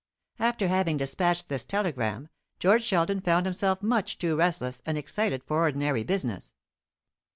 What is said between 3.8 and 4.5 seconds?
much too